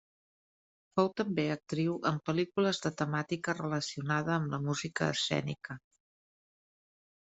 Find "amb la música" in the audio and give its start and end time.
4.41-5.15